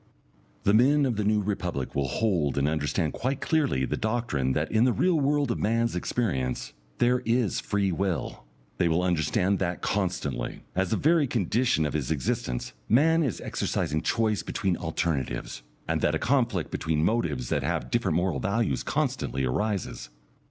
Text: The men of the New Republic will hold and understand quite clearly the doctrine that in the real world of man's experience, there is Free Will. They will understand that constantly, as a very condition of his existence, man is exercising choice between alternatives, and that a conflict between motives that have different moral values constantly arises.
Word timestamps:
The 0.63 0.73
men 0.73 1.05
of 1.05 1.15
the 1.15 1.23
New 1.23 1.41
Republic 1.43 1.93
will 1.93 2.07
hold 2.07 2.57
and 2.57 2.67
understand 2.67 3.13
quite 3.13 3.39
clearly 3.39 3.85
the 3.85 3.95
doctrine 3.95 4.53
that 4.53 4.71
in 4.71 4.83
the 4.83 4.91
real 4.91 5.19
world 5.19 5.51
of 5.51 5.59
man's 5.59 5.95
experience, 5.95 6.73
there 6.97 7.19
is 7.23 7.59
Free 7.59 7.91
Will. 7.91 8.43
They 8.79 8.87
will 8.87 9.03
understand 9.03 9.59
that 9.59 9.83
constantly, 9.83 10.63
as 10.73 10.91
a 10.91 10.97
very 10.97 11.27
condition 11.27 11.85
of 11.85 11.93
his 11.93 12.09
existence, 12.09 12.73
man 12.89 13.21
is 13.21 13.41
exercising 13.41 14.01
choice 14.01 14.41
between 14.41 14.75
alternatives, 14.75 15.61
and 15.87 16.01
that 16.01 16.15
a 16.15 16.17
conflict 16.17 16.71
between 16.71 17.05
motives 17.05 17.49
that 17.49 17.61
have 17.61 17.91
different 17.91 18.17
moral 18.17 18.39
values 18.39 18.81
constantly 18.81 19.43
arises. 19.45 20.09